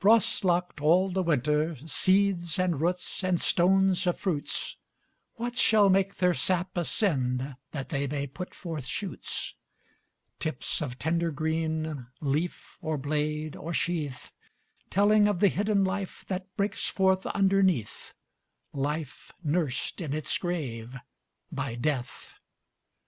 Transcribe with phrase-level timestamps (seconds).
[0.00, 4.78] Frost locked all the winter, Seeds, and roots, and stones of fruits,
[5.34, 9.54] What shall make their sap ascend That they may put forth shoots?
[10.38, 14.32] Tips of tender green, Leaf, or blade, or sheath;
[14.88, 18.14] Telling of the hidden life That breaks forth underneath,
[18.72, 20.94] Life nursed in its grave
[21.52, 22.32] by Death.